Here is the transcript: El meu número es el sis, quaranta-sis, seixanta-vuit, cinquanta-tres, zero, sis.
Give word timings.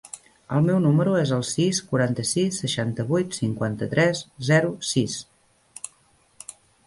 El 0.57 0.63
meu 0.67 0.77
número 0.85 1.11
es 1.23 1.33
el 1.35 1.43
sis, 1.49 1.81
quaranta-sis, 1.91 2.55
seixanta-vuit, 2.63 3.37
cinquanta-tres, 3.41 4.23
zero, 4.49 4.73
sis. 4.95 5.19